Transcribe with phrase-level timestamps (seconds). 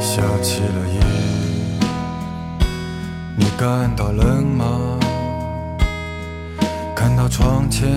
[0.00, 1.17] 下起了雨，
[3.58, 5.00] 感到冷吗？
[6.94, 7.88] 看到窗前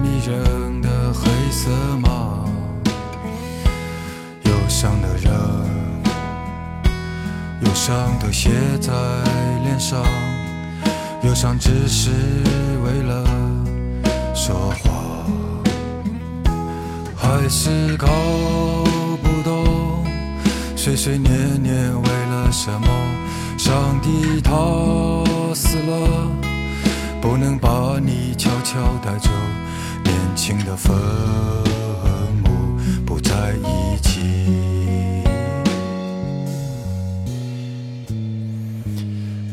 [0.00, 2.44] 迷人的黑色吗？
[4.44, 5.32] 忧伤的人，
[7.62, 8.92] 忧伤都写在
[9.64, 10.00] 脸上，
[11.24, 12.10] 忧伤只是
[12.84, 13.24] 为了
[14.36, 15.26] 说话，
[17.16, 18.06] 还是搞
[19.20, 20.06] 不懂。
[20.76, 23.21] 碎碎念念为了什么？
[23.64, 24.50] 上帝他
[25.54, 26.28] 死了，
[27.20, 29.30] 不能把你悄悄带走。
[30.02, 30.92] 年轻的坟
[32.42, 35.22] 墓不在一起。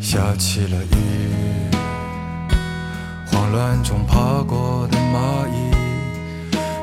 [0.01, 1.69] 下起了雨，
[3.27, 5.53] 慌乱中爬过的蚂蚁。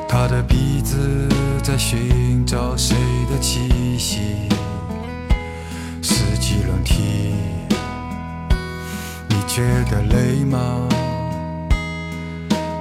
[0.07, 0.97] 它的鼻子
[1.61, 2.96] 在寻找谁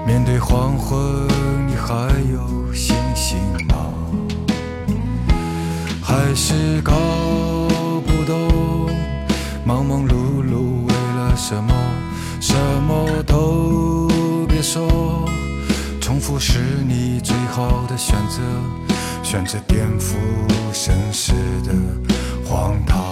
[0.06, 0.96] 面对黄昏，
[1.66, 1.94] 你还
[2.32, 3.92] 有信心吗？
[6.00, 6.92] 还是搞
[8.06, 8.88] 不懂，
[9.64, 11.74] 忙忙碌碌为了什么？
[12.40, 12.54] 什
[12.86, 14.08] 么都
[14.48, 15.28] 别说。
[16.00, 18.40] 重复是你最好的选择，
[19.24, 20.14] 选择颠覆
[20.72, 21.32] 现实
[21.64, 21.74] 的
[22.44, 23.02] 荒唐。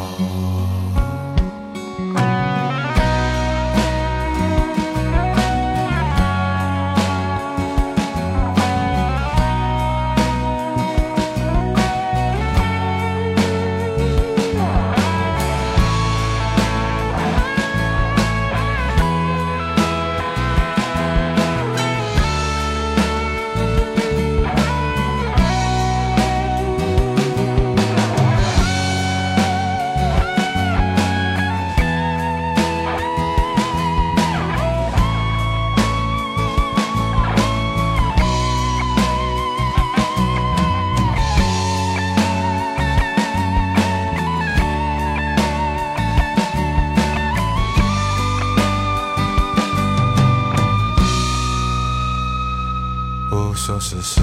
[53.34, 54.21] 不说事事，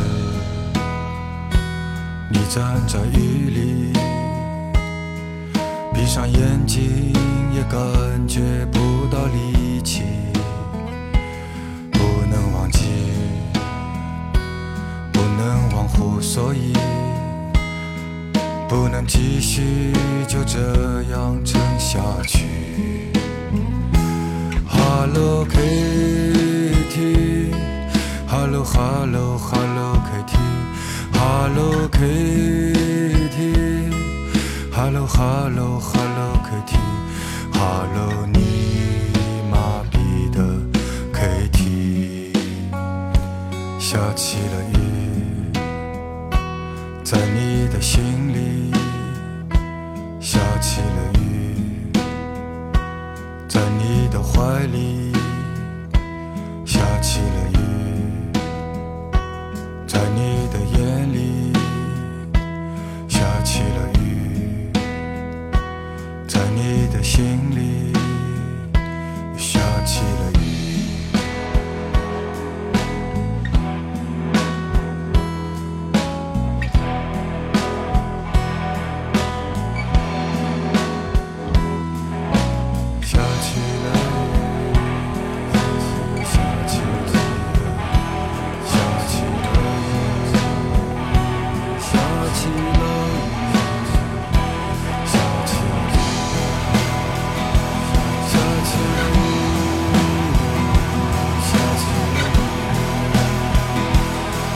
[2.29, 3.91] 你站在雨里，
[5.93, 7.13] 闭上眼睛
[7.53, 10.03] 也感觉不到力气，
[11.91, 12.85] 不能忘记，
[15.11, 16.71] 不能忘乎所以，
[18.69, 19.91] 不能继续
[20.25, 23.11] 就这样撑下去。
[24.69, 27.30] Hello Kitty。
[28.31, 30.47] Hello Hello Hello Kitty
[31.11, 33.51] Hello Kitty
[34.71, 36.79] Hello Hello Hello Kitty
[37.51, 38.39] Hello 你
[39.51, 40.39] 麻痹的
[41.11, 42.31] Kitty
[43.77, 45.51] 下起了雨，
[47.03, 48.71] 在你的心里
[50.21, 51.91] 下起了雨，
[53.49, 55.10] 在你的怀里
[67.21, 67.70] 经历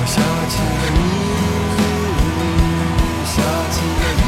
[0.05, 0.97] 下起了雨，
[3.25, 3.41] 下
[3.71, 4.23] 起了雨，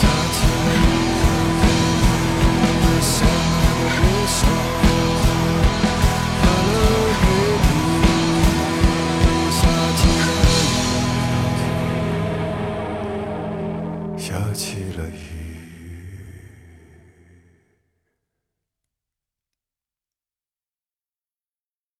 [0.00, 0.02] 下
[0.32, 0.88] 起了雨，
[3.02, 3.28] 什么
[3.76, 4.38] 都别说。
[6.42, 6.78] Hello
[7.20, 8.08] Kitty，
[9.52, 9.60] 下
[9.98, 10.28] 起了
[14.14, 14.24] 雨，下
[14.54, 14.62] 起
[14.96, 15.49] 了雨。